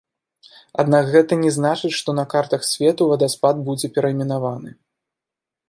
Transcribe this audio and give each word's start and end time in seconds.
Аднак 0.83 1.11
гэта 1.15 1.33
не 1.43 1.51
значыць, 1.57 1.91
што 1.99 2.15
на 2.21 2.25
картах 2.33 2.65
свету 2.71 3.03
вадаспад 3.13 3.55
будзе 3.69 3.87
перайменаваны. 3.99 4.69